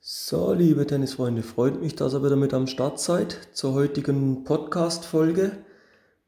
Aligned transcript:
So, 0.00 0.52
liebe 0.52 0.86
Tennisfreunde, 0.86 1.42
freut 1.42 1.82
mich, 1.82 1.96
dass 1.96 2.14
ihr 2.14 2.22
wieder 2.22 2.36
mit 2.36 2.54
am 2.54 2.68
Start 2.68 3.00
seid 3.00 3.36
zur 3.52 3.74
heutigen 3.74 4.44
Podcast-Folge. 4.44 5.52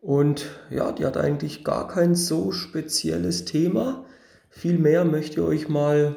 Und 0.00 0.46
ja, 0.70 0.90
die 0.90 1.06
hat 1.06 1.16
eigentlich 1.16 1.62
gar 1.62 1.86
kein 1.86 2.16
so 2.16 2.50
spezielles 2.50 3.44
Thema. 3.44 4.04
Vielmehr 4.50 5.04
möchte 5.04 5.40
ich 5.40 5.46
euch 5.46 5.68
mal, 5.68 6.16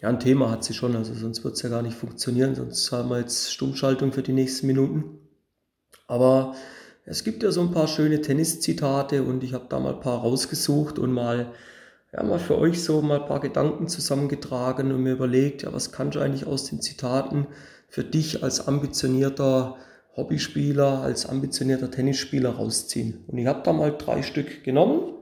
ja, 0.00 0.08
ein 0.08 0.18
Thema 0.18 0.50
hat 0.50 0.64
sie 0.64 0.72
schon, 0.72 0.96
also 0.96 1.12
sonst 1.12 1.44
wird 1.44 1.54
es 1.56 1.62
ja 1.62 1.68
gar 1.68 1.82
nicht 1.82 1.96
funktionieren, 1.96 2.54
sonst 2.54 2.90
haben 2.90 3.10
wir 3.10 3.20
jetzt 3.20 3.52
Stummschaltung 3.52 4.12
für 4.12 4.22
die 4.22 4.32
nächsten 4.32 4.66
Minuten. 4.66 5.18
Aber 6.06 6.54
es 7.04 7.22
gibt 7.22 7.42
ja 7.42 7.52
so 7.52 7.60
ein 7.60 7.70
paar 7.70 7.86
schöne 7.86 8.22
Tenniszitate 8.22 9.22
und 9.22 9.44
ich 9.44 9.52
habe 9.52 9.66
da 9.68 9.78
mal 9.78 9.94
ein 9.94 10.00
paar 10.00 10.20
rausgesucht 10.20 10.98
und 10.98 11.12
mal 11.12 11.52
ja, 12.14 12.22
mal 12.22 12.38
für 12.38 12.56
euch 12.56 12.82
so 12.82 13.02
mal 13.02 13.20
ein 13.20 13.26
paar 13.26 13.40
Gedanken 13.40 13.88
zusammengetragen 13.88 14.92
und 14.92 15.02
mir 15.02 15.12
überlegt, 15.12 15.62
ja, 15.62 15.72
was 15.72 15.90
kannst 15.90 16.14
du 16.14 16.20
eigentlich 16.20 16.46
aus 16.46 16.70
den 16.70 16.80
Zitaten 16.80 17.46
für 17.88 18.04
dich 18.04 18.44
als 18.44 18.68
ambitionierter 18.68 19.76
Hobbyspieler, 20.16 21.00
als 21.00 21.26
ambitionierter 21.26 21.90
Tennisspieler 21.90 22.50
rausziehen. 22.50 23.24
Und 23.26 23.38
ich 23.38 23.46
habe 23.46 23.62
da 23.64 23.72
mal 23.72 23.96
drei 23.98 24.22
Stück 24.22 24.62
genommen. 24.62 25.14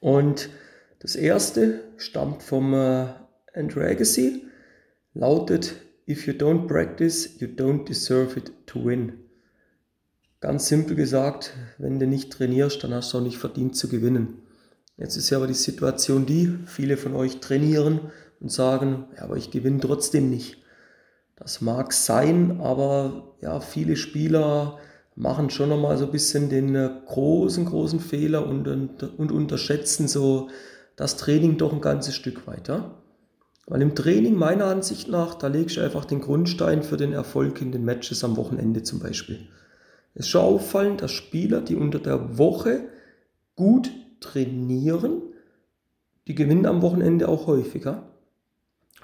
Und 0.00 0.50
das 1.00 1.16
erste 1.16 1.80
stammt 1.96 2.42
vom 2.42 2.74
äh, 2.74 3.06
Andrew 3.54 3.80
Agassi, 3.80 4.44
lautet, 5.14 5.76
If 6.06 6.26
you 6.26 6.34
don't 6.34 6.66
practice, 6.66 7.40
you 7.40 7.48
don't 7.48 7.88
deserve 7.88 8.38
it 8.38 8.52
to 8.66 8.84
win. 8.84 9.14
Ganz 10.40 10.68
simpel 10.68 10.94
gesagt, 10.94 11.54
wenn 11.78 11.98
du 11.98 12.06
nicht 12.06 12.30
trainierst, 12.30 12.84
dann 12.84 12.92
hast 12.92 13.14
du 13.14 13.18
auch 13.18 13.22
nicht 13.22 13.38
verdient 13.38 13.76
zu 13.76 13.88
gewinnen. 13.88 14.43
Jetzt 14.96 15.16
ist 15.16 15.30
ja 15.30 15.38
aber 15.38 15.46
die 15.46 15.54
Situation 15.54 16.26
die, 16.26 16.56
viele 16.66 16.96
von 16.96 17.14
euch 17.14 17.40
trainieren 17.40 18.00
und 18.40 18.52
sagen, 18.52 19.06
ja, 19.16 19.22
aber 19.22 19.36
ich 19.36 19.50
gewinne 19.50 19.80
trotzdem 19.80 20.30
nicht. 20.30 20.58
Das 21.36 21.60
mag 21.60 21.92
sein, 21.92 22.60
aber 22.60 23.34
ja, 23.40 23.60
viele 23.60 23.96
Spieler 23.96 24.78
machen 25.16 25.50
schon 25.50 25.68
nochmal 25.68 25.96
so 25.96 26.06
ein 26.06 26.12
bisschen 26.12 26.48
den 26.48 26.74
äh, 26.74 26.90
großen, 27.06 27.64
großen 27.64 28.00
Fehler 28.00 28.46
und, 28.46 28.68
und, 28.68 29.02
und 29.18 29.32
unterschätzen 29.32 30.08
so 30.08 30.48
das 30.96 31.16
Training 31.16 31.56
doch 31.56 31.72
ein 31.72 31.80
ganzes 31.80 32.14
Stück 32.14 32.46
weiter. 32.46 33.02
Weil 33.66 33.82
im 33.82 33.94
Training 33.94 34.34
meiner 34.34 34.66
Ansicht 34.66 35.08
nach, 35.08 35.34
da 35.34 35.46
legst 35.48 35.76
du 35.76 35.80
einfach 35.80 36.04
den 36.04 36.20
Grundstein 36.20 36.82
für 36.82 36.96
den 36.96 37.12
Erfolg 37.12 37.60
in 37.60 37.72
den 37.72 37.84
Matches 37.84 38.22
am 38.22 38.36
Wochenende 38.36 38.82
zum 38.82 39.00
Beispiel. 39.00 39.48
Es 40.14 40.26
ist 40.26 40.30
schon 40.30 40.42
auffallend, 40.42 41.02
dass 41.02 41.10
Spieler, 41.10 41.60
die 41.60 41.74
unter 41.74 41.98
der 41.98 42.38
Woche 42.38 42.88
gut 43.56 43.90
trainieren, 44.24 45.22
die 46.26 46.34
gewinnen 46.34 46.66
am 46.66 46.82
Wochenende 46.82 47.28
auch 47.28 47.46
häufiger. 47.46 48.10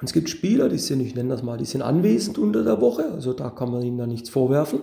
Und 0.00 0.06
es 0.06 0.12
gibt 0.12 0.30
Spieler, 0.30 0.68
die 0.68 0.78
sind, 0.78 1.00
ich 1.00 1.14
nenne 1.14 1.28
das 1.28 1.42
mal, 1.42 1.58
die 1.58 1.66
sind 1.66 1.82
anwesend 1.82 2.38
unter 2.38 2.64
der 2.64 2.80
Woche, 2.80 3.12
also 3.12 3.32
da 3.32 3.50
kann 3.50 3.70
man 3.70 3.82
ihnen 3.82 3.98
da 3.98 4.06
nichts 4.06 4.30
vorwerfen. 4.30 4.82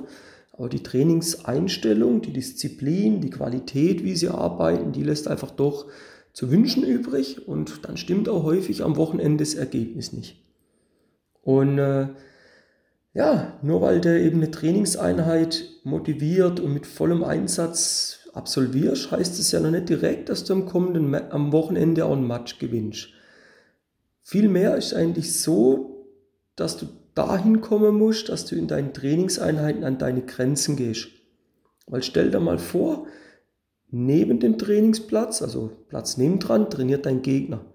Aber 0.54 0.70
die 0.70 0.84
Trainingseinstellung, 0.84 2.22
die 2.22 2.34
Disziplin, 2.34 3.22
die 3.22 3.30
Qualität, 3.30 4.04
wie 4.04 4.16
sie 4.16 4.30
arbeiten, 4.30 4.92
die 4.92 5.04
lässt 5.04 5.28
einfach 5.28 5.52
doch 5.52 5.88
zu 6.34 6.52
wünschen 6.52 6.84
übrig 6.84 7.48
und 7.48 7.86
dann 7.86 7.98
stimmt 7.98 8.30
auch 8.30 8.44
häufig 8.44 8.84
am 8.84 8.96
Wochenende 8.96 9.44
das 9.44 9.56
Ergebnis 9.56 10.14
nicht. 10.14 10.44
Und 11.42 11.80
äh, 11.80 12.10
ja, 13.14 13.54
nur 13.64 13.82
weil 13.82 14.02
der 14.02 14.22
eben 14.22 14.38
eine 14.38 14.52
Trainingseinheit 14.52 15.68
motiviert 15.84 16.60
und 16.60 16.74
mit 16.74 16.86
vollem 16.86 17.24
Einsatz 17.24 18.27
absolvierst, 18.38 19.12
heißt 19.12 19.40
es 19.40 19.52
ja 19.52 19.60
noch 19.60 19.72
nicht 19.72 19.90
direkt, 19.90 20.30
dass 20.30 20.44
du 20.44 20.54
am 20.54 20.66
kommenden 20.66 21.14
am 21.14 21.52
Wochenende 21.52 22.06
auch 22.06 22.16
ein 22.16 22.26
Match 22.26 22.60
gewinnst. 22.60 23.10
Vielmehr 24.24 24.76
ist 24.76 24.94
eigentlich 24.94 25.40
so, 25.40 26.08
dass 26.56 26.78
du 26.78 26.88
dahin 27.16 27.62
kommen 27.62 27.96
musst, 27.98 28.30
dass 28.30 28.46
du 28.46 28.56
in 28.56 28.68
deinen 28.68 28.94
Trainingseinheiten 28.94 29.84
an 29.84 29.98
deine 29.98 30.22
Grenzen 30.22 30.76
gehst. 30.76 31.08
Weil 31.88 32.04
stell 32.04 32.32
dir 32.32 32.40
mal 32.40 32.60
vor, 32.60 33.08
neben 33.90 34.40
dem 34.40 34.58
Trainingsplatz, 34.58 35.42
also 35.42 35.72
Platz 35.88 36.18
nebendran, 36.18 36.70
trainiert 36.70 37.06
dein 37.06 37.22
Gegner. 37.22 37.66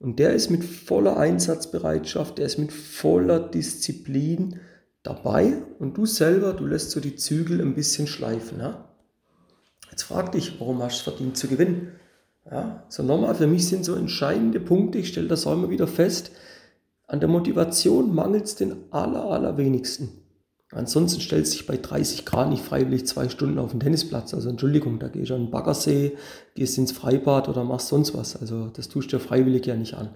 Und 0.00 0.18
der 0.18 0.32
ist 0.32 0.50
mit 0.50 0.64
voller 0.64 1.16
Einsatzbereitschaft, 1.16 2.38
der 2.38 2.46
ist 2.46 2.58
mit 2.58 2.72
voller 2.72 3.40
Disziplin 3.40 4.60
dabei 5.02 5.62
und 5.78 5.96
du 5.96 6.06
selber, 6.06 6.52
du 6.52 6.66
lässt 6.66 6.90
so 6.90 7.00
die 7.00 7.16
Zügel 7.16 7.60
ein 7.60 7.74
bisschen 7.74 8.06
schleifen. 8.06 8.60
Ja? 8.60 8.87
Jetzt 9.90 10.04
frag 10.04 10.32
dich, 10.32 10.60
warum 10.60 10.82
hast 10.82 10.96
du 10.96 10.98
es 10.98 11.16
verdient 11.16 11.36
zu 11.36 11.48
gewinnen? 11.48 11.92
Ja, 12.50 12.84
so 12.88 13.02
nochmal, 13.02 13.34
für 13.34 13.46
mich 13.46 13.66
sind 13.68 13.84
so 13.84 13.94
entscheidende 13.94 14.60
Punkte, 14.60 14.98
ich 14.98 15.08
stelle 15.08 15.28
das 15.28 15.46
auch 15.46 15.52
immer 15.52 15.70
wieder 15.70 15.86
fest, 15.86 16.30
an 17.06 17.20
der 17.20 17.28
Motivation 17.28 18.14
mangelt 18.14 18.44
es 18.44 18.54
den 18.54 18.76
aller, 18.90 19.24
allerwenigsten. 19.24 20.10
Ansonsten 20.70 21.22
stellst 21.22 21.54
du 21.54 21.58
dich 21.58 21.66
bei 21.66 21.78
30 21.78 22.26
Grad 22.26 22.50
nicht 22.50 22.62
freiwillig 22.62 23.06
zwei 23.06 23.30
Stunden 23.30 23.58
auf 23.58 23.70
den 23.70 23.80
Tennisplatz. 23.80 24.34
Also 24.34 24.50
Entschuldigung, 24.50 24.98
da 24.98 25.08
gehst 25.08 25.30
du 25.30 25.34
an 25.34 25.46
den 25.46 25.50
Baggersee, 25.50 26.18
gehst 26.54 26.76
ins 26.76 26.92
Freibad 26.92 27.48
oder 27.48 27.64
machst 27.64 27.88
sonst 27.88 28.14
was. 28.14 28.36
Also 28.36 28.68
das 28.68 28.88
tust 28.88 29.10
du 29.10 29.16
ja 29.16 29.22
freiwillig 29.22 29.64
ja 29.64 29.76
nicht 29.76 29.94
an. 29.94 30.14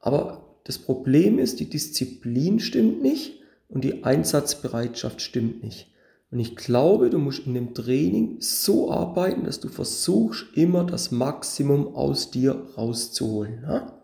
Aber 0.00 0.58
das 0.64 0.78
Problem 0.78 1.38
ist, 1.38 1.58
die 1.60 1.70
Disziplin 1.70 2.60
stimmt 2.60 3.00
nicht 3.00 3.40
und 3.68 3.82
die 3.82 4.04
Einsatzbereitschaft 4.04 5.22
stimmt 5.22 5.62
nicht. 5.62 5.90
Und 6.30 6.40
ich 6.40 6.56
glaube, 6.56 7.08
du 7.10 7.18
musst 7.18 7.46
in 7.46 7.54
dem 7.54 7.72
Training 7.72 8.38
so 8.40 8.90
arbeiten, 8.90 9.44
dass 9.44 9.60
du 9.60 9.68
versuchst, 9.68 10.46
immer 10.54 10.84
das 10.84 11.12
Maximum 11.12 11.94
aus 11.94 12.30
dir 12.30 12.66
rauszuholen. 12.76 13.62
Ja? 13.62 14.02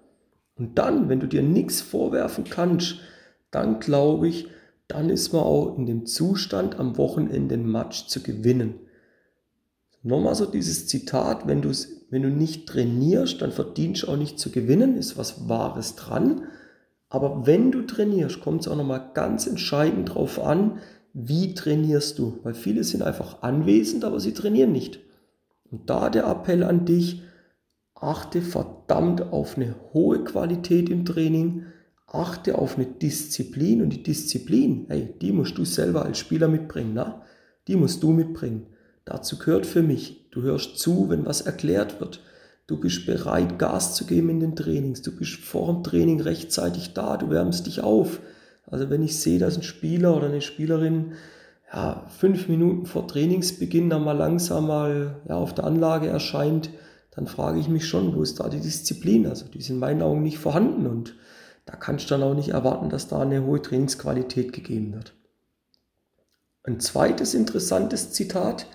Und 0.56 0.78
dann, 0.78 1.08
wenn 1.08 1.20
du 1.20 1.26
dir 1.26 1.42
nichts 1.42 1.80
vorwerfen 1.80 2.44
kannst, 2.44 2.96
dann 3.50 3.80
glaube 3.80 4.28
ich, 4.28 4.48
dann 4.86 5.10
ist 5.10 5.32
man 5.32 5.42
auch 5.42 5.76
in 5.76 5.86
dem 5.86 6.06
Zustand, 6.06 6.78
am 6.78 6.96
Wochenende 6.96 7.54
ein 7.54 7.70
Match 7.70 8.06
zu 8.06 8.22
gewinnen. 8.22 8.74
Nochmal 10.02 10.34
so 10.34 10.46
dieses 10.46 10.86
Zitat, 10.86 11.46
wenn, 11.46 11.64
wenn 12.10 12.22
du 12.22 12.28
nicht 12.28 12.68
trainierst, 12.68 13.40
dann 13.40 13.52
verdienst 13.52 14.02
du 14.02 14.08
auch 14.08 14.16
nicht 14.16 14.38
zu 14.38 14.50
gewinnen, 14.50 14.96
ist 14.96 15.16
was 15.16 15.48
Wahres 15.48 15.96
dran. 15.96 16.42
Aber 17.08 17.46
wenn 17.46 17.70
du 17.70 17.82
trainierst, 17.82 18.40
kommt 18.40 18.62
es 18.62 18.68
auch 18.68 18.76
nochmal 18.76 19.10
ganz 19.14 19.46
entscheidend 19.46 20.10
darauf 20.10 20.42
an, 20.42 20.78
wie 21.14 21.54
trainierst 21.54 22.18
du? 22.18 22.38
Weil 22.42 22.54
viele 22.54 22.84
sind 22.84 23.02
einfach 23.02 23.42
anwesend, 23.42 24.04
aber 24.04 24.20
sie 24.20 24.32
trainieren 24.32 24.72
nicht. 24.72 25.00
Und 25.70 25.88
da 25.90 26.10
der 26.10 26.26
Appell 26.26 26.62
an 26.62 26.84
dich, 26.84 27.22
achte 27.94 28.42
verdammt 28.42 29.32
auf 29.32 29.56
eine 29.56 29.74
hohe 29.92 30.24
Qualität 30.24 30.88
im 30.88 31.04
Training, 31.04 31.66
achte 32.06 32.58
auf 32.58 32.76
eine 32.76 32.86
Disziplin 32.86 33.82
und 33.82 33.90
die 33.90 34.02
Disziplin, 34.02 34.86
hey, 34.88 35.14
die 35.20 35.32
musst 35.32 35.56
du 35.56 35.64
selber 35.64 36.04
als 36.04 36.18
Spieler 36.18 36.48
mitbringen, 36.48 36.92
na? 36.94 37.22
Die 37.68 37.76
musst 37.76 38.02
du 38.02 38.10
mitbringen. 38.10 38.66
Dazu 39.04 39.38
gehört 39.38 39.66
für 39.66 39.82
mich, 39.82 40.28
du 40.30 40.42
hörst 40.42 40.78
zu, 40.78 41.08
wenn 41.08 41.24
was 41.24 41.40
erklärt 41.42 42.00
wird. 42.00 42.20
Du 42.66 42.78
bist 42.78 43.06
bereit, 43.06 43.58
Gas 43.58 43.94
zu 43.94 44.06
geben 44.06 44.30
in 44.30 44.40
den 44.40 44.56
Trainings. 44.56 45.02
Du 45.02 45.14
bist 45.16 45.34
vor 45.34 45.72
dem 45.72 45.82
Training 45.82 46.20
rechtzeitig 46.20 46.94
da. 46.94 47.16
Du 47.16 47.28
wärmst 47.28 47.66
dich 47.66 47.82
auf. 47.82 48.20
Also 48.72 48.88
wenn 48.88 49.02
ich 49.02 49.20
sehe, 49.20 49.38
dass 49.38 49.56
ein 49.56 49.62
Spieler 49.62 50.16
oder 50.16 50.28
eine 50.28 50.40
Spielerin 50.40 51.12
ja, 51.70 52.06
fünf 52.18 52.48
Minuten 52.48 52.86
vor 52.86 53.06
Trainingsbeginn 53.06 53.90
dann 53.90 54.02
mal 54.02 54.16
langsam 54.16 54.66
mal 54.66 55.20
ja, 55.28 55.36
auf 55.36 55.54
der 55.54 55.64
Anlage 55.64 56.06
erscheint, 56.08 56.70
dann 57.10 57.26
frage 57.26 57.60
ich 57.60 57.68
mich 57.68 57.86
schon, 57.86 58.16
wo 58.16 58.22
ist 58.22 58.40
da 58.40 58.48
die 58.48 58.60
Disziplin? 58.60 59.26
Also 59.26 59.44
die 59.44 59.58
ist 59.58 59.68
in 59.68 59.78
meinen 59.78 60.00
Augen 60.00 60.22
nicht 60.22 60.38
vorhanden 60.38 60.86
und 60.86 61.14
da 61.66 61.76
kannst 61.76 62.06
du 62.06 62.14
dann 62.14 62.22
auch 62.22 62.34
nicht 62.34 62.48
erwarten, 62.48 62.88
dass 62.88 63.08
da 63.08 63.20
eine 63.20 63.44
hohe 63.44 63.60
Trainingsqualität 63.60 64.54
gegeben 64.54 64.94
wird. 64.94 65.12
Ein 66.64 66.80
zweites 66.80 67.34
interessantes 67.34 68.12
Zitat 68.12 68.66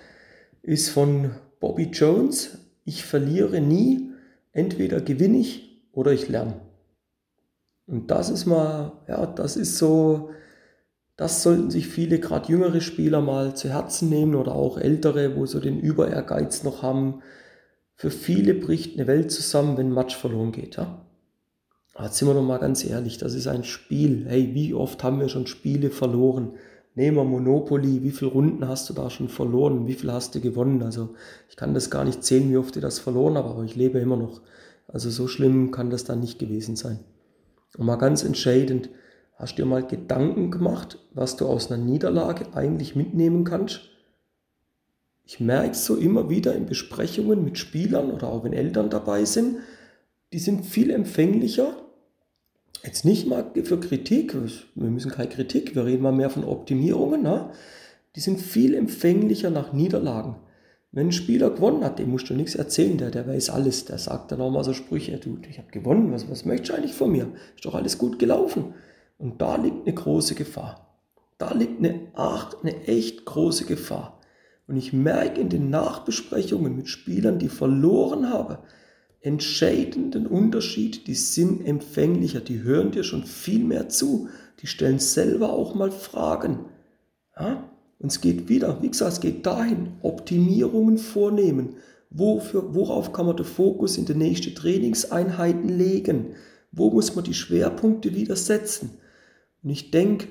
ist 0.62 0.90
von 0.90 1.32
Bobby 1.58 1.90
Jones. 1.92 2.58
Ich 2.84 3.04
verliere 3.04 3.60
nie, 3.60 4.12
entweder 4.52 5.00
gewinne 5.00 5.38
ich 5.38 5.82
oder 5.90 6.12
ich 6.12 6.28
lerne. 6.28 6.67
Und 7.88 8.10
das 8.10 8.28
ist 8.28 8.44
mal, 8.44 8.92
ja, 9.08 9.24
das 9.24 9.56
ist 9.56 9.78
so, 9.78 10.30
das 11.16 11.42
sollten 11.42 11.70
sich 11.70 11.88
viele, 11.88 12.20
gerade 12.20 12.52
jüngere 12.52 12.82
Spieler 12.82 13.22
mal 13.22 13.56
zu 13.56 13.70
Herzen 13.70 14.10
nehmen 14.10 14.34
oder 14.34 14.54
auch 14.54 14.76
ältere, 14.76 15.34
wo 15.36 15.46
so 15.46 15.58
den 15.58 15.80
Über-Ehrgeiz 15.80 16.62
noch 16.64 16.82
haben. 16.82 17.22
Für 17.94 18.10
viele 18.10 18.54
bricht 18.54 18.96
eine 18.96 19.08
Welt 19.08 19.32
zusammen, 19.32 19.78
wenn 19.78 19.88
ein 19.88 19.94
Match 19.94 20.14
verloren 20.14 20.52
geht. 20.52 20.76
Ja? 20.76 21.00
Aber 21.94 22.04
jetzt 22.04 22.18
sind 22.18 22.28
wir 22.28 22.34
noch 22.34 22.42
mal 22.42 22.58
ganz 22.58 22.84
ehrlich, 22.84 23.16
das 23.16 23.32
ist 23.32 23.48
ein 23.48 23.64
Spiel. 23.64 24.26
Hey, 24.28 24.50
wie 24.52 24.74
oft 24.74 25.02
haben 25.02 25.18
wir 25.18 25.30
schon 25.30 25.46
Spiele 25.46 25.88
verloren? 25.88 26.52
Nehmen 26.94 27.16
wir 27.16 27.24
Monopoly, 27.24 28.02
wie 28.02 28.10
viele 28.10 28.32
Runden 28.32 28.68
hast 28.68 28.90
du 28.90 28.92
da 28.92 29.08
schon 29.08 29.30
verloren? 29.30 29.86
Wie 29.86 29.94
viel 29.94 30.12
hast 30.12 30.34
du 30.34 30.40
gewonnen? 30.40 30.82
Also 30.82 31.14
ich 31.48 31.56
kann 31.56 31.72
das 31.72 31.90
gar 31.90 32.04
nicht 32.04 32.22
sehen, 32.22 32.50
wie 32.50 32.58
oft 32.58 32.76
ich 32.76 32.82
das 32.82 32.98
verloren 32.98 33.38
habe, 33.38 33.48
aber 33.48 33.64
ich 33.64 33.76
lebe 33.76 33.98
immer 33.98 34.16
noch. 34.16 34.42
Also 34.88 35.08
so 35.08 35.26
schlimm 35.26 35.70
kann 35.70 35.88
das 35.88 36.04
dann 36.04 36.20
nicht 36.20 36.38
gewesen 36.38 36.76
sein. 36.76 37.00
Und 37.76 37.86
mal 37.86 37.96
ganz 37.96 38.24
entscheidend, 38.24 38.90
hast 39.36 39.58
du 39.58 39.62
dir 39.62 39.68
mal 39.68 39.86
Gedanken 39.86 40.50
gemacht, 40.50 40.98
was 41.12 41.36
du 41.36 41.46
aus 41.46 41.70
einer 41.70 41.82
Niederlage 41.82 42.54
eigentlich 42.54 42.96
mitnehmen 42.96 43.44
kannst? 43.44 43.80
Ich 45.24 45.40
merke 45.40 45.72
es 45.72 45.84
so 45.84 45.96
immer 45.96 46.30
wieder 46.30 46.54
in 46.54 46.66
Besprechungen 46.66 47.44
mit 47.44 47.58
Spielern 47.58 48.10
oder 48.10 48.28
auch 48.28 48.44
wenn 48.44 48.54
Eltern 48.54 48.88
dabei 48.88 49.24
sind, 49.24 49.58
die 50.32 50.38
sind 50.38 50.64
viel 50.64 50.90
empfänglicher 50.90 51.76
Jetzt 52.84 53.04
nicht 53.04 53.26
mal 53.26 53.44
für 53.64 53.80
Kritik, 53.80 54.34
wir 54.74 54.90
müssen 54.90 55.10
keine 55.10 55.28
Kritik, 55.28 55.74
wir 55.74 55.84
reden 55.84 56.02
mal 56.02 56.12
mehr 56.12 56.30
von 56.30 56.44
Optimierungen. 56.44 57.22
Ne? 57.22 57.50
Die 58.14 58.20
sind 58.20 58.40
viel 58.40 58.74
empfänglicher 58.74 59.50
nach 59.50 59.72
Niederlagen. 59.72 60.36
Wenn 60.90 61.08
ein 61.08 61.12
Spieler 61.12 61.50
gewonnen 61.50 61.84
hat, 61.84 61.98
dem 61.98 62.10
musst 62.10 62.30
du 62.30 62.34
nichts 62.34 62.54
erzählen, 62.54 62.96
der, 62.96 63.10
der 63.10 63.26
weiß 63.26 63.50
alles, 63.50 63.84
der 63.84 63.98
sagt 63.98 64.32
dann 64.32 64.40
auch 64.40 64.50
mal 64.50 64.64
so 64.64 64.72
Sprüche, 64.72 65.18
du, 65.18 65.38
ich 65.48 65.58
habe 65.58 65.70
gewonnen, 65.70 66.12
was, 66.12 66.30
was 66.30 66.44
möchtest 66.46 66.70
du 66.70 66.76
eigentlich 66.76 66.94
von 66.94 67.12
mir? 67.12 67.30
Ist 67.54 67.66
doch 67.66 67.74
alles 67.74 67.98
gut 67.98 68.18
gelaufen. 68.18 68.74
Und 69.18 69.40
da 69.42 69.56
liegt 69.56 69.86
eine 69.86 69.94
große 69.94 70.34
Gefahr. 70.34 70.96
Da 71.36 71.52
liegt 71.52 71.78
eine, 71.78 72.08
eine 72.14 72.86
echt 72.86 73.26
große 73.26 73.66
Gefahr. 73.66 74.18
Und 74.66 74.76
ich 74.76 74.92
merke 74.92 75.40
in 75.40 75.48
den 75.48 75.70
Nachbesprechungen 75.70 76.76
mit 76.76 76.88
Spielern, 76.88 77.38
die 77.38 77.48
verloren 77.48 78.30
haben, 78.30 78.58
entscheidenden 79.20 80.26
Unterschied, 80.26 81.06
die 81.06 81.14
sind 81.14 81.66
empfänglicher, 81.66 82.40
die 82.40 82.62
hören 82.62 82.92
dir 82.92 83.02
schon 83.02 83.24
viel 83.24 83.64
mehr 83.64 83.88
zu, 83.88 84.28
die 84.60 84.66
stellen 84.66 84.98
selber 84.98 85.52
auch 85.52 85.74
mal 85.74 85.90
Fragen. 85.90 86.66
Ja? 87.38 87.68
Und 87.98 88.12
es 88.12 88.20
geht 88.20 88.48
wieder, 88.48 88.80
wie 88.82 88.90
gesagt, 88.90 89.12
es 89.12 89.20
geht 89.20 89.44
dahin, 89.44 89.94
Optimierungen 90.02 90.98
vornehmen. 90.98 91.76
Wofür, 92.10 92.74
worauf 92.74 93.12
kann 93.12 93.26
man 93.26 93.36
den 93.36 93.44
Fokus 93.44 93.98
in 93.98 94.06
die 94.06 94.14
nächsten 94.14 94.54
Trainingseinheiten 94.54 95.68
legen? 95.68 96.36
Wo 96.72 96.90
muss 96.90 97.14
man 97.14 97.24
die 97.24 97.34
Schwerpunkte 97.34 98.14
wieder 98.14 98.36
setzen? 98.36 98.98
Und 99.62 99.70
ich 99.70 99.90
denke, 99.90 100.28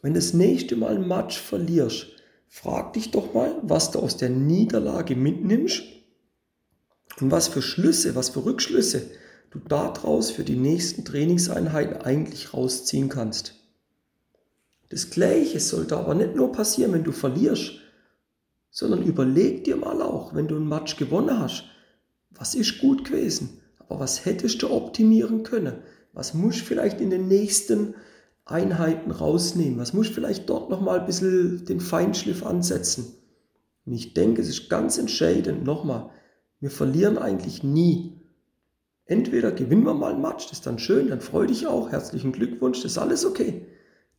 wenn 0.00 0.14
du 0.14 0.20
das 0.20 0.32
nächste 0.32 0.76
Mal 0.76 0.96
ein 0.96 1.08
Match 1.08 1.38
verlierst, 1.38 2.06
frag 2.48 2.92
dich 2.92 3.10
doch 3.10 3.34
mal, 3.34 3.56
was 3.62 3.90
du 3.90 3.98
aus 3.98 4.16
der 4.16 4.30
Niederlage 4.30 5.16
mitnimmst 5.16 5.82
und 7.20 7.30
was 7.30 7.48
für 7.48 7.62
Schlüsse, 7.62 8.14
was 8.14 8.30
für 8.30 8.44
Rückschlüsse 8.44 9.10
du 9.50 9.58
daraus 9.58 10.30
für 10.30 10.44
die 10.44 10.56
nächsten 10.56 11.04
Trainingseinheiten 11.04 11.96
eigentlich 12.02 12.54
rausziehen 12.54 13.08
kannst. 13.08 13.54
Das 14.94 15.10
Gleiche 15.10 15.58
sollte 15.58 15.96
aber 15.96 16.14
nicht 16.14 16.36
nur 16.36 16.52
passieren, 16.52 16.92
wenn 16.92 17.02
du 17.02 17.10
verlierst, 17.10 17.80
sondern 18.70 19.02
überleg 19.02 19.64
dir 19.64 19.74
mal 19.74 20.00
auch, 20.00 20.36
wenn 20.36 20.46
du 20.46 20.54
ein 20.54 20.68
Match 20.68 20.96
gewonnen 20.96 21.40
hast, 21.40 21.64
was 22.30 22.54
ist 22.54 22.78
gut 22.78 23.04
gewesen, 23.04 23.60
aber 23.80 23.98
was 23.98 24.24
hättest 24.24 24.62
du 24.62 24.70
optimieren 24.70 25.42
können? 25.42 25.78
Was 26.12 26.32
musst 26.32 26.60
du 26.60 26.64
vielleicht 26.66 27.00
in 27.00 27.10
den 27.10 27.26
nächsten 27.26 27.96
Einheiten 28.44 29.10
rausnehmen? 29.10 29.80
Was 29.80 29.94
musst 29.94 30.10
du 30.10 30.14
vielleicht 30.14 30.48
dort 30.48 30.70
nochmal 30.70 31.00
ein 31.00 31.06
bisschen 31.06 31.66
den 31.66 31.80
Feinschliff 31.80 32.46
ansetzen? 32.46 33.16
Und 33.86 33.94
ich 33.94 34.14
denke, 34.14 34.42
es 34.42 34.48
ist 34.48 34.70
ganz 34.70 34.96
entscheidend, 34.96 35.64
nochmal, 35.64 36.10
wir 36.60 36.70
verlieren 36.70 37.18
eigentlich 37.18 37.64
nie. 37.64 38.20
Entweder 39.06 39.50
gewinnen 39.50 39.86
wir 39.86 39.94
mal 39.94 40.14
ein 40.14 40.22
Match, 40.22 40.44
das 40.44 40.58
ist 40.58 40.66
dann 40.68 40.78
schön, 40.78 41.08
dann 41.08 41.20
freu 41.20 41.48
dich 41.48 41.66
auch, 41.66 41.90
herzlichen 41.90 42.30
Glückwunsch, 42.30 42.80
das 42.82 42.92
ist 42.92 42.98
alles 42.98 43.26
okay. 43.26 43.66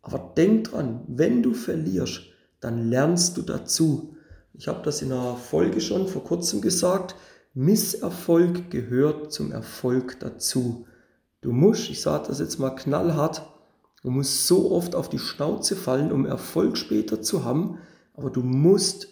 Aber 0.06 0.34
denk 0.38 0.70
dran, 0.70 1.02
wenn 1.08 1.42
du 1.42 1.56
verlierst, 1.56 2.22
dann 2.60 2.90
lernst 2.90 3.38
du 3.38 3.42
dazu. 3.42 4.16
Ich 4.54 4.68
habe 4.68 4.84
das 4.84 5.02
in 5.02 5.12
einer 5.12 5.36
Folge 5.36 5.82
schon 5.82 6.08
vor 6.08 6.24
kurzem 6.24 6.62
gesagt. 6.62 7.16
Misserfolg 7.56 8.70
gehört 8.70 9.34
zum 9.34 9.52
Erfolg 9.52 10.20
dazu. 10.20 10.86
Du 11.42 11.52
musst, 11.52 11.90
ich 11.90 12.02
sage 12.02 12.28
das 12.28 12.40
jetzt 12.40 12.60
mal 12.60 12.70
knallhart, 12.70 13.52
du 14.04 14.12
musst 14.12 14.46
so 14.46 14.72
oft 14.72 14.94
auf 14.94 15.10
die 15.10 15.18
Schnauze 15.18 15.76
fallen, 15.76 16.12
um 16.12 16.28
Erfolg 16.28 16.78
später 16.78 17.24
zu 17.24 17.44
haben, 17.44 17.80
aber 18.14 18.30
du 18.30 18.44
musst 18.44 19.08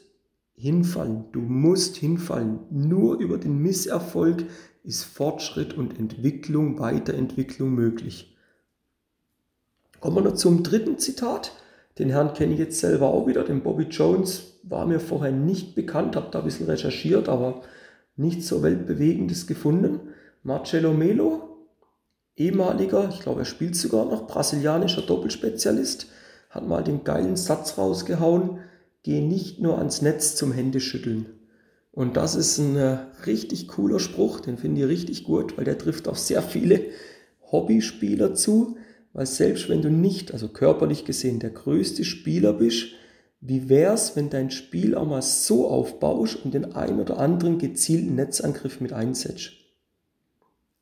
hinfallen, 0.53 1.25
du 1.31 1.41
musst 1.41 1.95
hinfallen. 1.95 2.59
Nur 2.69 3.17
über 3.17 3.39
den 3.39 3.57
Misserfolg 3.57 4.45
ist 4.83 5.05
Fortschritt 5.05 5.73
und 5.73 5.97
Entwicklung, 5.97 6.77
Weiterentwicklung 6.77 7.73
möglich. 7.73 8.32
Kommen 10.03 10.17
wir 10.17 10.21
noch 10.21 10.35
zum 10.35 10.63
dritten 10.63 10.99
Zitat. 10.99 11.53
Den 11.97 12.09
Herrn 12.09 12.33
kenne 12.33 12.51
ich 12.51 12.59
jetzt 12.59 12.81
selber 12.81 13.13
auch 13.13 13.25
wieder. 13.25 13.45
Den 13.45 13.63
Bobby 13.63 13.83
Jones 13.83 14.59
war 14.63 14.85
mir 14.85 14.99
vorher 14.99 15.31
nicht 15.31 15.75
bekannt, 15.75 16.17
habe 16.17 16.27
da 16.29 16.39
ein 16.39 16.43
bisschen 16.43 16.65
recherchiert, 16.65 17.29
aber 17.29 17.61
nichts 18.17 18.49
so 18.49 18.61
weltbewegendes 18.63 19.47
gefunden. 19.47 20.01
Marcello 20.43 20.91
Melo, 20.91 21.67
ehemaliger, 22.35 23.07
ich 23.13 23.21
glaube, 23.21 23.43
er 23.43 23.45
spielt 23.45 23.77
sogar 23.77 24.03
noch, 24.03 24.27
brasilianischer 24.27 25.03
Doppelspezialist, 25.03 26.07
hat 26.49 26.67
mal 26.67 26.83
den 26.83 27.05
geilen 27.05 27.37
Satz 27.37 27.77
rausgehauen, 27.77 28.59
geh 29.03 29.21
nicht 29.21 29.61
nur 29.61 29.77
ans 29.77 30.01
Netz 30.01 30.35
zum 30.35 30.51
Händeschütteln. 30.51 31.27
Und 31.93 32.17
das 32.17 32.35
ist 32.35 32.57
ein 32.57 32.75
äh, 32.75 32.97
richtig 33.25 33.69
cooler 33.69 34.01
Spruch, 34.01 34.41
den 34.41 34.57
finde 34.57 34.81
ich 34.81 34.87
richtig 34.89 35.23
gut, 35.23 35.57
weil 35.57 35.63
der 35.63 35.77
trifft 35.77 36.09
auf 36.09 36.19
sehr 36.19 36.41
viele 36.41 36.81
Hobbyspieler 37.53 38.33
zu, 38.35 38.75
weil 39.13 39.25
selbst 39.27 39.69
wenn 39.69 39.81
du 39.81 39.89
nicht, 39.89 40.33
also 40.33 40.47
körperlich 40.47 41.05
gesehen, 41.05 41.39
der 41.39 41.51
größte 41.51 42.03
Spieler 42.03 42.53
bist, 42.53 42.87
wie 43.39 43.69
wär's, 43.69 44.15
wenn 44.15 44.29
dein 44.29 44.51
Spiel 44.51 44.95
auch 44.95 45.05
mal 45.05 45.21
so 45.21 45.67
aufbaust 45.67 46.43
und 46.43 46.53
den 46.53 46.73
ein 46.73 46.99
oder 46.99 47.19
anderen 47.19 47.57
gezielten 47.57 48.15
Netzangriff 48.15 48.81
mit 48.81 48.93
einsetzt? 48.93 49.51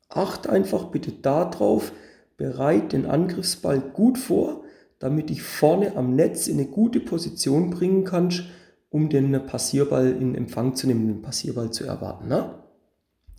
Acht 0.08 0.48
einfach 0.48 0.86
bitte 0.86 1.10
darauf, 1.10 1.92
bereit 2.36 2.92
den 2.92 3.06
Angriffsball 3.06 3.80
gut 3.80 4.18
vor, 4.18 4.64
damit 4.98 5.30
dich 5.30 5.42
vorne 5.42 5.96
am 5.96 6.14
Netz 6.14 6.46
in 6.46 6.58
eine 6.58 6.68
gute 6.68 7.00
Position 7.00 7.70
bringen 7.70 8.04
kannst, 8.04 8.44
um 8.90 9.08
den 9.08 9.32
Passierball 9.46 10.10
in 10.12 10.34
Empfang 10.34 10.76
zu 10.76 10.86
nehmen, 10.86 11.08
den 11.08 11.22
Passierball 11.22 11.72
zu 11.72 11.84
erwarten. 11.84 12.28
Ne? 12.28 12.54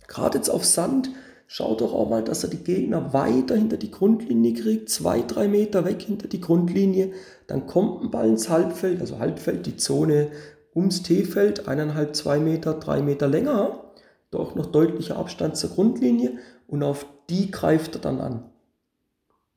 Gerade 0.06 0.38
jetzt 0.38 0.50
auf 0.50 0.64
Sand 0.64 1.10
Schau 1.46 1.74
doch 1.74 1.92
auch 1.92 2.08
mal, 2.08 2.24
dass 2.24 2.42
er 2.42 2.50
die 2.50 2.64
Gegner 2.64 3.12
weiter 3.12 3.54
hinter 3.54 3.76
die 3.76 3.90
Grundlinie 3.90 4.54
kriegt, 4.54 4.88
zwei, 4.88 5.20
drei 5.20 5.46
Meter 5.46 5.84
weg 5.84 6.02
hinter 6.02 6.26
die 6.26 6.40
Grundlinie. 6.40 7.12
Dann 7.46 7.66
kommt 7.66 8.02
ein 8.02 8.10
Ball 8.10 8.28
ins 8.28 8.48
Halbfeld, 8.48 9.00
also 9.00 9.18
Halbfeld, 9.18 9.66
die 9.66 9.76
Zone 9.76 10.30
ums 10.74 11.02
T-Feld, 11.02 11.68
eineinhalb, 11.68 12.16
zwei 12.16 12.38
Meter, 12.38 12.74
drei 12.74 13.02
Meter 13.02 13.28
länger. 13.28 13.84
Doch 14.30 14.54
noch 14.54 14.66
deutlicher 14.66 15.16
Abstand 15.16 15.56
zur 15.56 15.70
Grundlinie 15.70 16.38
und 16.66 16.82
auf 16.82 17.06
die 17.30 17.50
greift 17.50 17.94
er 17.94 18.00
dann 18.00 18.20
an. 18.20 18.50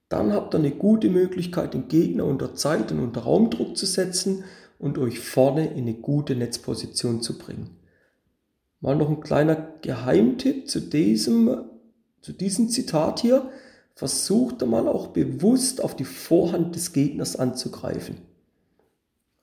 Dann 0.09 0.31
habt 0.31 0.53
ihr 0.53 0.59
eine 0.59 0.71
gute 0.71 1.09
Möglichkeit, 1.09 1.73
den 1.73 1.87
Gegner 1.87 2.25
unter 2.25 2.55
Zeit 2.55 2.91
und 2.91 2.99
unter 2.99 3.21
Raumdruck 3.21 3.75
zu 3.75 3.85
setzen 3.85 4.43
und 4.79 4.97
euch 4.97 5.19
vorne 5.19 5.67
in 5.67 5.79
eine 5.79 5.95
gute 5.95 6.35
Netzposition 6.35 7.21
zu 7.21 7.37
bringen. 7.37 7.77
Mal 8.79 8.95
noch 8.95 9.09
ein 9.09 9.21
kleiner 9.21 9.55
Geheimtipp 9.81 10.69
zu 10.69 10.79
diesem 10.79 11.49
zu 12.27 12.33
diesem 12.33 12.67
Zitat 12.67 13.21
hier, 13.21 13.49
versucht 13.95 14.61
er 14.61 14.67
mal 14.67 14.89
auch 14.89 15.07
bewusst 15.07 15.81
auf 15.81 15.95
die 15.95 16.03
Vorhand 16.03 16.75
des 16.75 16.91
Gegners 16.91 17.37
anzugreifen. 17.37 18.17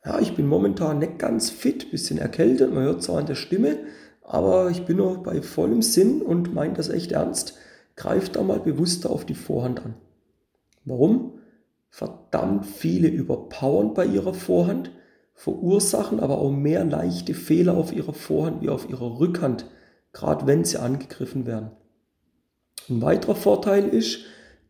Ja, 0.04 0.20
ich 0.20 0.36
bin 0.36 0.46
momentan 0.46 0.98
nicht 0.98 1.18
ganz 1.18 1.48
fit, 1.48 1.90
bisschen 1.90 2.18
erkältet, 2.18 2.74
man 2.74 2.84
hört 2.84 3.02
zwar 3.02 3.20
an 3.20 3.26
der 3.26 3.36
Stimme, 3.36 3.78
aber 4.22 4.68
ich 4.68 4.84
bin 4.84 4.98
noch 4.98 5.22
bei 5.22 5.40
vollem 5.40 5.80
Sinn 5.80 6.20
und 6.20 6.52
meine 6.52 6.74
das 6.74 6.90
echt 6.90 7.12
ernst. 7.12 7.56
Greift 7.96 8.36
da 8.36 8.42
mal 8.42 8.60
bewusster 8.60 9.08
auf 9.08 9.24
die 9.24 9.34
Vorhand 9.34 9.82
an. 9.82 9.94
Warum? 10.84 11.38
Verdammt 11.88 12.66
viele 12.66 13.08
überpowern 13.08 13.94
bei 13.94 14.04
ihrer 14.04 14.34
Vorhand, 14.34 14.90
verursachen 15.32 16.20
aber 16.20 16.36
auch 16.36 16.50
mehr 16.50 16.84
leichte 16.84 17.32
Fehler 17.32 17.78
auf 17.78 17.94
ihrer 17.94 18.12
Vorhand 18.12 18.60
wie 18.60 18.68
auf 18.68 18.90
ihrer 18.90 19.20
Rückhand, 19.20 19.70
gerade 20.12 20.46
wenn 20.46 20.66
sie 20.66 20.76
angegriffen 20.76 21.46
werden. 21.46 21.70
Ein 22.88 23.02
weiterer 23.02 23.34
Vorteil 23.34 23.88
ist, 23.88 24.20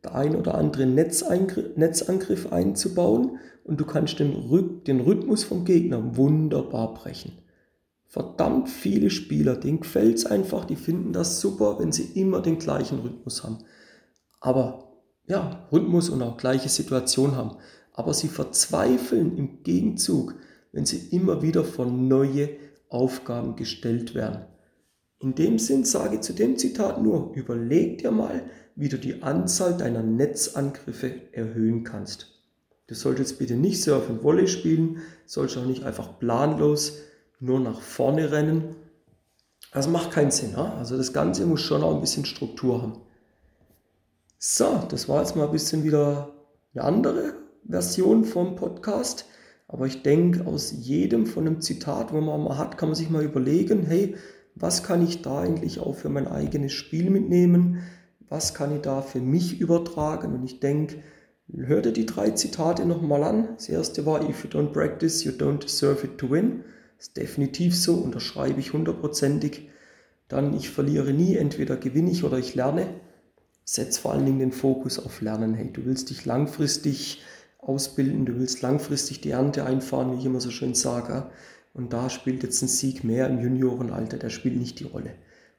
der 0.05 0.15
ein 0.15 0.37
oder 0.37 0.55
andere 0.55 0.87
Netzangriff 0.87 2.53
einzubauen 2.53 3.39
und 3.65 3.81
du 3.81 3.85
kannst 3.85 4.19
den, 4.21 4.33
Rhythmus 4.35 5.45
vom 5.45 5.65
Gegner 5.65 6.17
wunderbar 6.17 6.95
brechen. 6.95 7.33
Verdammt 8.07 8.69
viele 8.69 9.11
Spieler, 9.11 9.57
denen 9.57 9.81
gefällt 9.81 10.19
es 10.19 10.27
einfach, 10.27 10.67
die 10.67 10.77
finden 10.77 11.13
das 11.13 11.41
super, 11.41 11.79
wenn 11.81 11.91
sie 11.91 12.21
immer 12.21 12.43
den 12.43 12.59
gleichen 12.59 13.01
Rhythmus 13.01 13.43
haben. 13.43 13.65
Aber 14.41 14.93
ja, 15.27 15.67
Rhythmus 15.73 16.11
und 16.11 16.23
auch 16.23 16.37
gleiche 16.37 16.69
Situation 16.69 17.35
haben. 17.35 17.57
Aber 17.93 18.13
sie 18.13 18.29
verzweifeln 18.29 19.37
im 19.37 19.63
Gegenzug, 19.63 20.35
wenn 20.73 20.85
sie 20.85 21.09
immer 21.17 21.43
wieder 21.43 21.65
vor 21.65 21.87
neue 21.87 22.51
Aufgaben 22.89 23.57
gestellt 23.57 24.15
werden. 24.15 24.45
In 25.25 25.35
dem 25.35 25.59
Sinn 25.59 25.85
sage 25.85 26.17
ich 26.17 26.21
zu 26.21 26.35
dem 26.35 26.59
Zitat 26.59 27.03
nur, 27.03 27.33
überleg 27.33 27.97
dir 27.97 28.11
mal, 28.11 28.43
wie 28.77 28.91
du 28.91 28.99
die 28.99 29.23
Anzahl 29.23 29.75
deiner 29.75 30.03
Netzangriffe 30.03 31.15
erhöhen 31.33 31.83
kannst. 31.83 32.43
Du 32.89 32.95
solltest 32.95 33.39
bitte 33.39 33.55
nicht 33.55 33.83
Surf 33.83 34.11
und 34.11 34.23
Volley 34.23 34.49
spielen, 34.49 34.99
sollst 35.25 35.57
auch 35.57 35.65
nicht 35.65 35.85
einfach 35.85 36.19
planlos 36.19 36.99
nur 37.41 37.59
nach 37.59 37.81
vorne 37.81 38.33
rennen. 38.33 38.77
Das 39.73 39.89
macht 39.89 40.11
keinen 40.11 40.31
Sinn. 40.31 40.57
Also 40.57 40.99
das 40.99 41.15
Ganze 41.15 41.47
muss 41.47 41.63
schon 41.63 41.83
auch 41.83 41.95
ein 41.95 42.03
bisschen 42.03 42.27
Struktur 42.27 42.83
haben. 42.83 43.01
So, 44.39 44.83
das 44.91 45.09
war 45.09 45.23
jetzt 45.23 45.37
mal 45.37 45.47
ein 45.47 45.53
bisschen 45.53 45.85
wieder 45.85 46.35
eine 46.75 46.85
andere 46.85 47.33
Version 47.67 48.27
vom 48.27 48.57
Podcast. 48.57 49.25
Aber 49.69 49.87
ich 49.87 50.03
denke, 50.03 50.47
aus 50.47 50.75
jedem 50.83 51.25
von 51.25 51.47
einem 51.47 51.63
Zitat, 51.63 52.13
wo 52.13 52.21
man 52.21 52.45
mal 52.45 52.59
hat, 52.59 52.77
kann 52.77 52.91
man 52.91 52.97
sich 52.97 53.09
mal 53.09 53.25
überlegen, 53.25 53.85
hey, 53.85 54.17
was 54.55 54.83
kann 54.83 55.05
ich 55.05 55.23
da 55.23 55.41
eigentlich 55.41 55.81
auch 55.81 55.95
für 55.95 56.09
mein 56.09 56.29
eigenes 56.29 56.73
Spiel 56.73 57.11
mitnehmen, 57.11 57.83
was 58.29 58.55
kann 58.55 58.75
ich 58.75 58.83
da 58.83 59.03
für 59.03 59.21
mich 59.21 59.61
übertragen? 59.61 60.35
Und 60.35 60.45
ich 60.45 60.61
denke, 60.61 60.97
hör 61.53 61.83
dir 61.83 61.93
die 61.93 62.07
drei 62.07 62.31
Zitate 62.31 62.87
nochmal 62.87 63.23
an. 63.23 63.49
Das 63.57 63.69
erste 63.69 64.07
war, 64.07 64.29
if 64.29 64.45
you 64.45 64.51
don't 64.51 64.73
practice, 64.73 65.25
you 65.25 65.33
don't 65.33 65.59
deserve 65.59 66.05
it 66.05 66.19
to 66.19 66.31
win. 66.31 66.65
Das 66.97 67.09
ist 67.09 67.17
definitiv 67.17 67.77
so, 67.77 67.95
unterschreibe 67.95 68.61
ich 68.61 68.73
hundertprozentig. 68.73 69.69
Dann, 70.29 70.55
ich 70.55 70.71
verliere 70.71 71.13
nie, 71.13 71.37
entweder 71.37 71.77
gewinne 71.77 72.11
ich 72.11 72.25
oder 72.25 72.39
ich 72.39 72.55
lerne. 72.55 72.89
Setz 73.65 73.99
vor 73.99 74.13
allen 74.13 74.25
Dingen 74.25 74.39
den 74.39 74.53
Fokus 74.53 74.99
auf 74.99 75.21
Lernen. 75.21 75.55
Hey, 75.55 75.73
du 75.73 75.85
willst 75.85 76.11
dich 76.11 76.25
langfristig 76.25 77.23
ausbilden, 77.59 78.27
du 78.27 78.39
willst 78.39 78.63
langfristig 78.63 79.21
die 79.21 79.31
Ernte 79.31 79.65
einfahren, 79.65 80.13
wie 80.13 80.19
ich 80.19 80.27
immer 80.27 80.41
so 80.41 80.51
schön 80.51 80.75
sage. 80.75 81.31
Und 81.75 81.93
da 81.93 82.09
spielt 82.09 82.45
jetzt 82.45 82.63
ein 82.63 82.69
Sieg 82.69 83.03
mehr 83.03 83.29
im 83.29 83.41
Juniorenalter, 83.41 84.17
der 84.17 84.31
spielt 84.31 84.57
nicht 84.57 84.79
die 84.79 84.85
Rolle. 84.85 85.11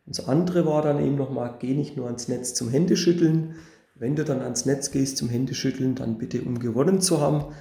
Und 0.06 0.18
das 0.18 0.28
andere 0.28 0.66
war 0.66 0.82
dann 0.82 1.04
eben 1.06 1.16
nochmal, 1.16 1.56
geh 1.60 1.74
nicht 1.74 1.98
nur 1.98 2.08
ans 2.08 2.30
Netz 2.30 2.54
zum 2.54 2.70
Händeschütteln. 2.70 3.56
Wenn 3.96 4.16
du 4.16 4.24
dann 4.24 4.42
ans 4.42 4.66
Netz 4.66 4.92
gehst 4.92 5.18
zum 5.18 5.30
Händeschütteln, 5.30 5.96
dann 5.96 6.18
bitte 6.18 6.42
um 6.42 6.60
gewonnen 6.60 7.02
zu 7.02 7.20
haben. 7.20 7.54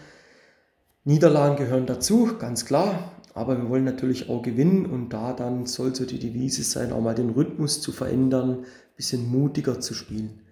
Niederlagen 1.04 1.56
gehören 1.56 1.86
dazu, 1.86 2.30
ganz 2.38 2.64
klar. 2.64 3.12
Aber 3.34 3.58
wir 3.58 3.68
wollen 3.68 3.84
natürlich 3.84 4.28
auch 4.30 4.42
gewinnen 4.42 4.86
und 4.86 5.08
da 5.12 5.32
dann 5.32 5.66
soll 5.66 5.92
so 5.92 6.06
die 6.06 6.20
Devise 6.20 6.62
sein, 6.62 6.92
auch 6.92 7.00
mal 7.00 7.16
den 7.16 7.30
Rhythmus 7.30 7.80
zu 7.80 7.90
verändern, 7.90 8.60
ein 8.60 8.66
bisschen 8.96 9.28
mutiger 9.28 9.80
zu 9.80 9.94
spielen. 9.94 10.42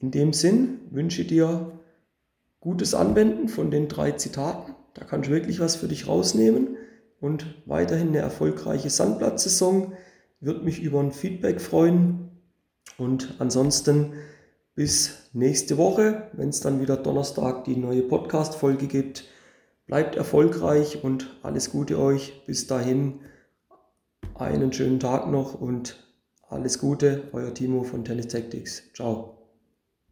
In 0.00 0.10
dem 0.10 0.34
Sinn 0.34 0.80
wünsche 0.90 1.22
ich 1.22 1.28
dir 1.28 1.72
gutes 2.60 2.94
Anwenden 2.94 3.48
von 3.48 3.70
den 3.70 3.88
drei 3.88 4.12
Zitaten. 4.12 4.74
Da 4.92 5.04
kannst 5.04 5.30
du 5.30 5.32
wirklich 5.32 5.60
was 5.60 5.76
für 5.76 5.88
dich 5.88 6.06
rausnehmen 6.06 6.76
und 7.20 7.62
weiterhin 7.66 8.08
eine 8.08 8.18
erfolgreiche 8.18 8.90
Sandplatzsaison. 8.90 9.92
Würde 10.40 10.64
mich 10.64 10.82
über 10.82 11.00
ein 11.00 11.12
Feedback 11.12 11.60
freuen. 11.60 12.30
Und 12.98 13.34
ansonsten 13.38 14.14
bis 14.74 15.30
nächste 15.32 15.76
Woche, 15.76 16.30
wenn 16.32 16.48
es 16.48 16.60
dann 16.60 16.80
wieder 16.80 16.96
Donnerstag 16.96 17.64
die 17.64 17.76
neue 17.76 18.02
Podcast-Folge 18.02 18.86
gibt. 18.86 19.28
Bleibt 19.86 20.16
erfolgreich 20.16 21.04
und 21.04 21.36
alles 21.42 21.70
Gute 21.70 21.98
euch. 21.98 22.44
Bis 22.46 22.66
dahin 22.66 23.20
einen 24.34 24.72
schönen 24.72 25.00
Tag 25.00 25.30
noch 25.30 25.60
und 25.60 26.08
alles 26.48 26.78
Gute. 26.78 27.24
Euer 27.32 27.52
Timo 27.52 27.82
von 27.82 28.04
Tennis 28.04 28.28
Tactics. 28.28 28.82
Ciao. 28.94 29.39